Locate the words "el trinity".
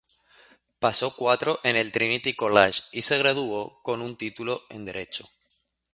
1.75-2.33